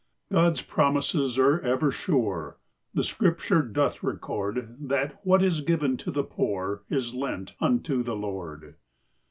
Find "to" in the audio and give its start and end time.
5.97-6.09